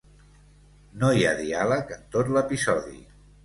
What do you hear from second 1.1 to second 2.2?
hi ha diàleg en